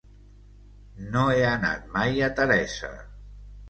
[1.17, 2.95] No he anat mai a Teresa.